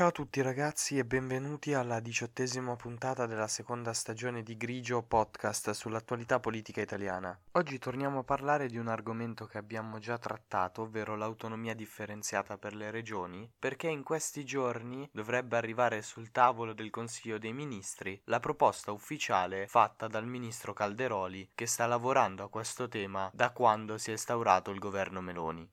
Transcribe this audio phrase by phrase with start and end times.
[0.00, 5.72] Ciao a tutti ragazzi e benvenuti alla diciottesima puntata della seconda stagione di Grigio podcast
[5.72, 7.38] sull'attualità politica italiana.
[7.52, 12.74] Oggi torniamo a parlare di un argomento che abbiamo già trattato, ovvero l'autonomia differenziata per
[12.74, 18.40] le regioni, perché in questi giorni dovrebbe arrivare sul tavolo del Consiglio dei Ministri la
[18.40, 24.08] proposta ufficiale fatta dal ministro Calderoli che sta lavorando a questo tema da quando si
[24.08, 25.70] è instaurato il governo Meloni.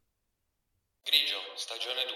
[1.01, 2.06] Grigio, stagione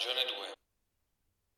[0.00, 0.59] stagione 2.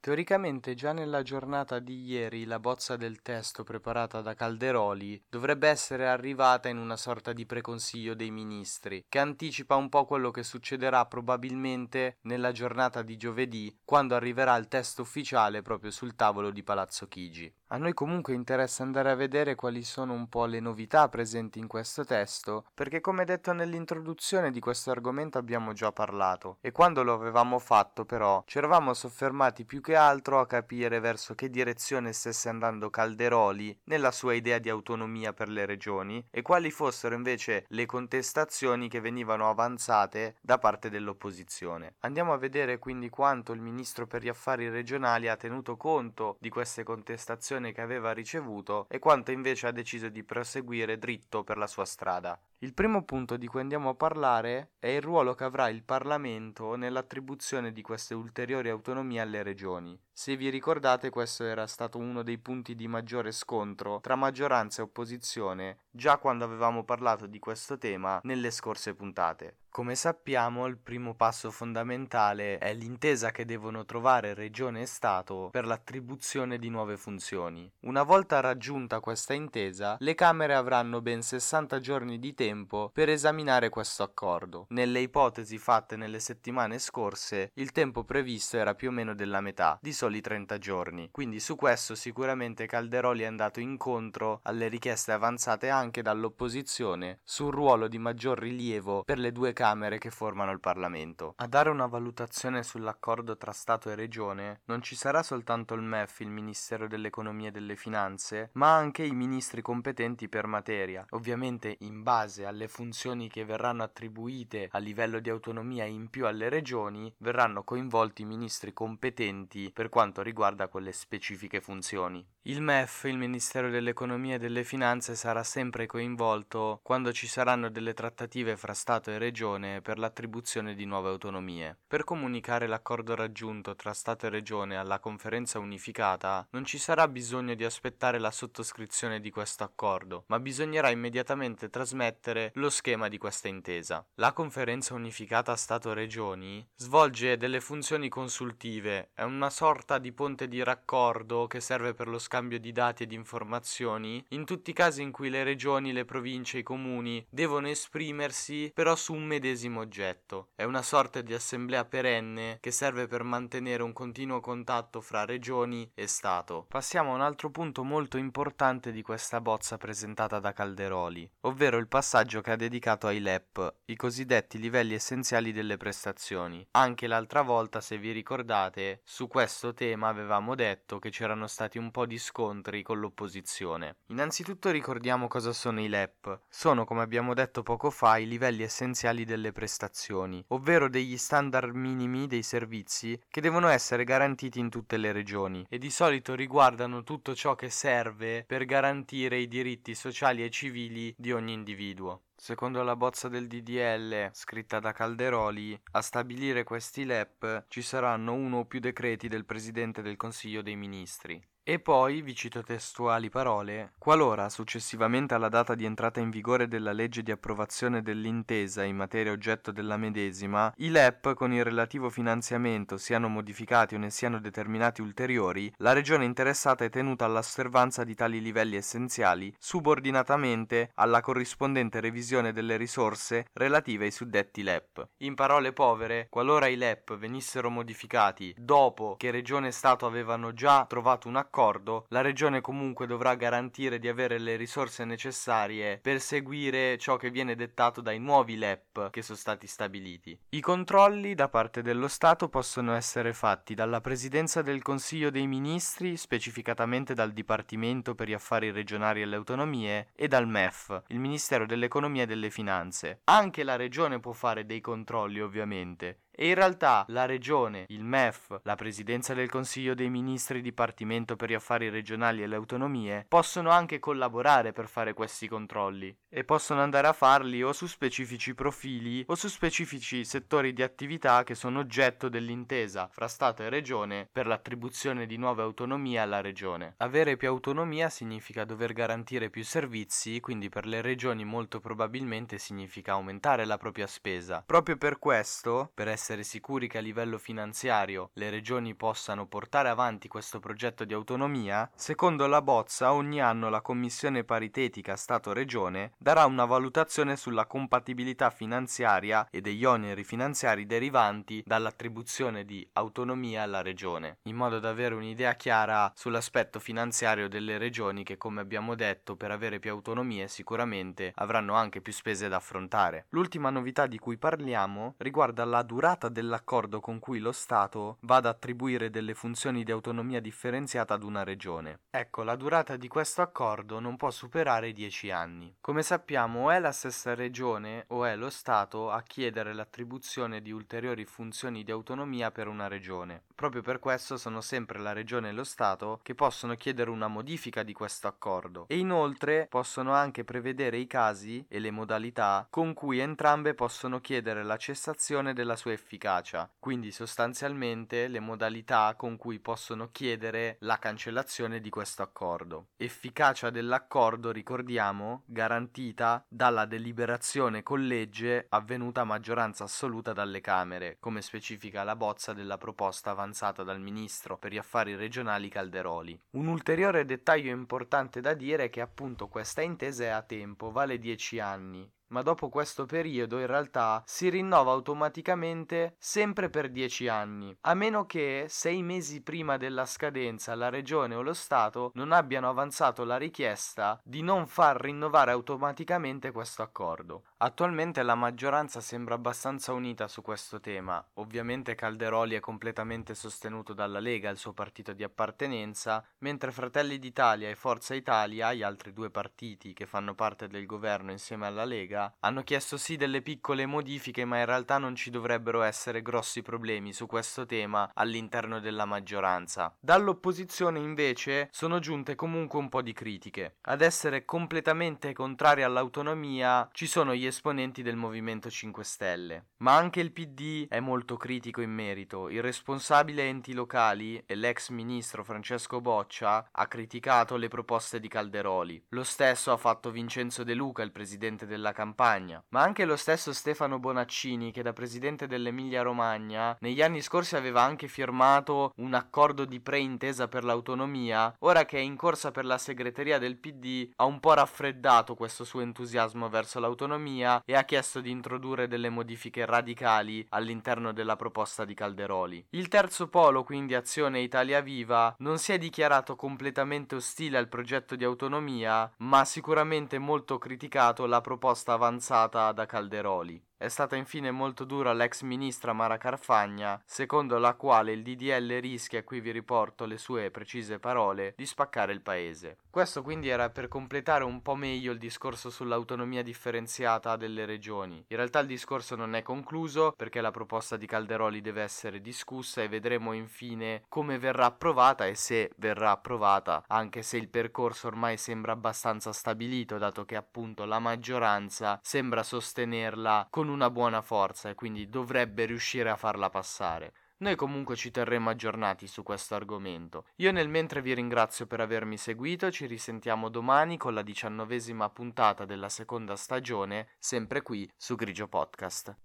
[0.03, 6.09] Teoricamente già nella giornata di ieri la bozza del testo preparata da Calderoli dovrebbe essere
[6.09, 11.07] arrivata in una sorta di preconsiglio dei ministri, che anticipa un po' quello che succederà
[11.07, 17.07] probabilmente nella giornata di giovedì, quando arriverà il testo ufficiale proprio sul tavolo di Palazzo
[17.07, 17.55] Chigi.
[17.69, 21.69] A noi comunque interessa andare a vedere quali sono un po' le novità presenti in
[21.69, 27.15] questo testo, perché come detto nell'introduzione di questo argomento abbiamo già parlato, e quando lo
[27.15, 32.49] avevamo fatto però ci eravamo soffermati più che altro a capire verso che direzione stesse
[32.49, 37.87] andando Calderoli nella sua idea di autonomia per le regioni e quali fossero invece le
[37.87, 41.95] contestazioni che venivano avanzate da parte dell'opposizione.
[42.01, 46.49] Andiamo a vedere quindi quanto il ministro per gli affari regionali ha tenuto conto di
[46.49, 51.67] queste contestazioni che aveva ricevuto e quanto invece ha deciso di proseguire dritto per la
[51.67, 52.39] sua strada.
[52.63, 56.77] Il primo punto di cui andiamo a parlare è il ruolo che avrà il Parlamento
[56.77, 59.99] nell'attribuzione di queste ulteriori autonomie alle regioni.
[60.13, 64.85] Se vi ricordate questo era stato uno dei punti di maggiore scontro tra maggioranza e
[64.85, 69.57] opposizione già quando avevamo parlato di questo tema nelle scorse puntate.
[69.73, 75.65] Come sappiamo il primo passo fondamentale è l'intesa che devono trovare Regione e Stato per
[75.65, 77.73] l'attribuzione di nuove funzioni.
[77.85, 83.71] Una volta raggiunta questa intesa, le Camere avranno ben 60 giorni di tempo per esaminare
[83.71, 84.67] questo accordo.
[84.69, 89.79] Nelle ipotesi fatte nelle settimane scorse, il tempo previsto era più o meno della metà,
[89.81, 91.09] di soli 30 giorni.
[91.11, 97.89] Quindi su questo sicuramente Calderoli è andato incontro alle richieste avanzate anche dall'opposizione sul ruolo
[97.89, 99.61] di maggior rilievo per le due Camere
[99.99, 101.35] che formano il Parlamento.
[101.37, 106.19] A dare una valutazione sull'accordo tra Stato e Regione non ci sarà soltanto il MEF,
[106.19, 112.03] il Ministero dell'Economia e delle Finanze, ma anche i ministri competenti per materia, ovviamente in
[112.03, 117.63] base alle funzioni che verranno attribuite a livello di autonomia in più alle regioni, verranno
[117.63, 122.27] coinvolti i ministri competenti per quanto riguarda quelle specifiche funzioni.
[122.47, 127.95] Il MEF, il Ministero dell'Economia e delle Finanze, sarà sempre coinvolto quando ci saranno delle
[127.95, 131.79] trattative fra Stato e Regione per l'attribuzione di nuove autonomie.
[131.87, 137.55] Per comunicare l'accordo raggiunto tra Stato e Regione alla conferenza unificata non ci sarà bisogno
[137.55, 143.47] di aspettare la sottoscrizione di questo accordo, ma bisognerà immediatamente trasmettere lo schema di questa
[143.47, 144.05] intesa.
[144.15, 151.47] La conferenza unificata Stato-Regioni svolge delle funzioni consultive, è una sorta di ponte di raccordo
[151.47, 155.13] che serve per lo scambio di dati e di informazioni in tutti i casi in
[155.13, 160.49] cui le regioni, le province i comuni devono esprimersi però su un medesimo oggetto.
[160.55, 165.91] È una sorta di assemblea perenne che serve per mantenere un continuo contatto fra regioni
[165.95, 166.65] e Stato.
[166.69, 171.89] Passiamo a un altro punto molto importante di questa bozza presentata da Calderoli, ovvero il
[171.89, 176.67] passaggio che ha dedicato ai LEP, i cosiddetti livelli essenziali delle prestazioni.
[176.71, 181.91] Anche l'altra volta, se vi ricordate, su questo tema avevamo detto che c'erano stati un
[181.91, 183.97] po' di scontri con l'opposizione.
[184.07, 186.41] Innanzitutto ricordiamo cosa sono i LEP.
[186.49, 192.27] Sono, come abbiamo detto poco fa, i livelli essenziali delle prestazioni, ovvero degli standard minimi
[192.27, 197.35] dei servizi che devono essere garantiti in tutte le regioni e di solito riguardano tutto
[197.35, 202.23] ciò che serve per garantire i diritti sociali e civili di ogni individuo.
[202.45, 208.57] Secondo la bozza del DDL scritta da Calderoli, a stabilire questi LEP ci saranno uno
[208.57, 211.41] o più decreti del Presidente del Consiglio dei Ministri.
[211.65, 216.91] E poi, vi cito testuali parole, qualora successivamente alla data di entrata in vigore della
[216.91, 222.97] legge di approvazione dell'intesa in materia oggetto della medesima, i LEP con il relativo finanziamento
[222.97, 228.43] siano modificati o ne siano determinati ulteriori, la regione interessata è tenuta all'osservanza di tali
[228.43, 235.09] livelli essenziali subordinatamente alla corrispondente revisione delle risorse relative ai suddetti LEP.
[235.19, 240.87] In parole povere, qualora i LEP venissero modificati dopo che regione e Stato avevano già
[240.89, 246.97] trovato un accordo, la regione comunque dovrà garantire di avere le risorse necessarie per seguire
[246.99, 250.39] ciò che viene dettato dai nuovi LEP che sono stati stabiliti.
[250.51, 256.17] I controlli da parte dello Stato possono essere fatti dalla Presidenza del Consiglio dei Ministri,
[256.17, 261.67] specificatamente dal Dipartimento per gli Affari Regionali e le Autonomie, e dal MEF, il Ministero
[261.67, 263.21] dell'Economia e delle Finanze.
[263.25, 268.61] Anche la regione può fare dei controlli, ovviamente, e in realtà la regione, il MEF,
[268.63, 273.71] la presidenza del Consiglio dei Ministri, Dipartimento per gli Affari Regionali e le Autonomie possono
[273.71, 279.23] anche collaborare per fare questi controlli e possono andare a farli o su specifici profili
[279.27, 284.47] o su specifici settori di attività che sono oggetto dell'intesa fra Stato e Regione per
[284.47, 286.95] l'attribuzione di nuove autonomie alla Regione.
[286.99, 293.13] Avere più autonomia significa dover garantire più servizi, quindi per le regioni molto probabilmente significa
[293.13, 294.63] aumentare la propria spesa.
[294.65, 299.89] Proprio per questo, per essere essere sicuri che a livello finanziario le regioni possano portare
[299.89, 306.45] avanti questo progetto di autonomia, secondo la bozza ogni anno la Commissione paritetica Stato-Regione darà
[306.45, 314.39] una valutazione sulla compatibilità finanziaria e degli oneri finanziari derivanti dall'attribuzione di autonomia alla regione,
[314.45, 319.51] in modo da avere un'idea chiara sull'aspetto finanziario delle regioni che, come abbiamo detto, per
[319.51, 323.27] avere più autonomie sicuramente avranno anche più spese da affrontare.
[323.31, 328.37] L'ultima novità di cui parliamo riguarda la durata durata dell'accordo con cui lo Stato va
[328.37, 332.01] ad attribuire delle funzioni di autonomia differenziata ad una regione.
[332.11, 335.75] Ecco, la durata di questo accordo non può superare i 10 anni.
[335.81, 340.71] Come sappiamo, o è la stessa regione o è lo Stato a chiedere l'attribuzione di
[340.71, 343.45] ulteriori funzioni di autonomia per una regione.
[343.55, 347.83] Proprio per questo sono sempre la regione e lo Stato che possono chiedere una modifica
[347.83, 353.19] di questo accordo e inoltre possono anche prevedere i casi e le modalità con cui
[353.19, 360.11] entrambe possono chiedere la cessazione della sua efficacia, quindi sostanzialmente le modalità con cui possono
[360.11, 362.89] chiedere la cancellazione di questo accordo.
[362.97, 371.41] Efficacia dell'accordo, ricordiamo, garantita dalla deliberazione con legge avvenuta a maggioranza assoluta dalle Camere, come
[371.41, 376.39] specifica la bozza della proposta avanzata dal Ministro per gli affari regionali Calderoli.
[376.51, 381.19] Un ulteriore dettaglio importante da dire è che appunto questa intesa è a tempo, vale
[381.19, 387.77] 10 anni, ma dopo questo periodo in realtà si rinnova automaticamente sempre per 10 anni,
[387.83, 392.69] a meno che 6 mesi prima della scadenza la regione o lo Stato non abbiano
[392.69, 397.45] avanzato la richiesta di non far rinnovare automaticamente questo accordo.
[397.59, 404.19] Attualmente la maggioranza sembra abbastanza unita su questo tema, ovviamente Calderoli è completamente sostenuto dalla
[404.19, 409.31] Lega, il suo partito di appartenenza, mentre Fratelli d'Italia e Forza Italia, gli altri due
[409.31, 414.45] partiti che fanno parte del governo insieme alla Lega, hanno chiesto sì delle piccole modifiche,
[414.45, 419.95] ma in realtà non ci dovrebbero essere grossi problemi su questo tema all'interno della maggioranza.
[419.99, 423.77] Dall'opposizione invece sono giunte comunque un po' di critiche.
[423.83, 430.21] Ad essere completamente contrari all'autonomia ci sono gli esponenti del Movimento 5 Stelle, ma anche
[430.21, 432.49] il PD è molto critico in merito.
[432.49, 439.05] Il responsabile enti locali e l'ex ministro Francesco Boccia ha criticato le proposte di Calderoli.
[439.09, 443.17] Lo stesso ha fatto Vincenzo De Luca, il presidente della campagna campagna, ma anche lo
[443.17, 449.15] stesso Stefano Bonaccini, che da presidente dell'Emilia Romagna negli anni scorsi aveva anche firmato un
[449.15, 454.11] accordo di preintesa per l'autonomia, ora che è in corsa per la segreteria del PD
[454.17, 459.09] ha un po' raffreddato questo suo entusiasmo verso l'autonomia e ha chiesto di introdurre delle
[459.09, 462.67] modifiche radicali all'interno della proposta di Calderoli.
[462.71, 468.17] Il terzo polo, quindi Azione Italia Viva, non si è dichiarato completamente ostile al progetto
[468.17, 473.63] di autonomia, ma sicuramente molto criticato la proposta avanzata da Calderoli.
[473.83, 479.25] È stata infine molto dura l'ex ministra Mara Carfagna, secondo la quale il DDL rischia,
[479.25, 482.77] qui vi riporto le sue precise parole, di spaccare il paese.
[482.89, 488.25] Questo quindi era per completare un po' meglio il discorso sull'autonomia differenziata delle regioni.
[488.29, 492.83] In realtà il discorso non è concluso perché la proposta di Calderoli deve essere discussa
[492.83, 498.37] e vedremo infine come verrà approvata e se verrà approvata, anche se il percorso ormai
[498.37, 504.75] sembra abbastanza stabilito dato che appunto la maggioranza sembra sostenerla con una buona forza e
[504.75, 507.13] quindi dovrebbe riuscire a farla passare.
[507.39, 510.27] Noi comunque ci terremo aggiornati su questo argomento.
[510.37, 515.65] Io nel mentre vi ringrazio per avermi seguito, ci risentiamo domani con la diciannovesima puntata
[515.65, 519.17] della seconda stagione, sempre qui su Grigio Podcast.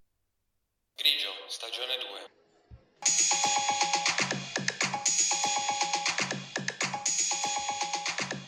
[0.96, 2.27] Grigio, stagione 2.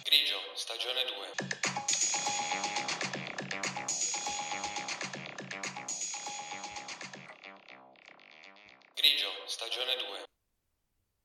[0.03, 1.03] Grigio, stagione
[1.43, 1.48] 2.
[9.79, 10.18] alternate way.